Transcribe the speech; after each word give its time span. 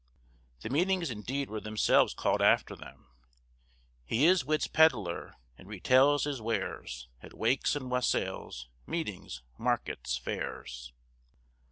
The 0.61 0.71
meetings 0.71 1.11
indeed 1.11 1.47
were 1.47 1.61
themselves 1.61 2.15
called 2.15 2.41
after 2.41 2.75
them— 2.75 3.05
"He 4.03 4.25
is 4.25 4.43
wit's 4.43 4.65
peddler, 4.65 5.35
and 5.59 5.67
retails 5.67 6.23
his 6.23 6.41
wares 6.41 7.07
At 7.21 7.35
wakes 7.37 7.75
and 7.75 7.91
wassels, 7.91 8.67
meetings, 8.87 9.43
markets, 9.59 10.17
fairs." 10.17 10.91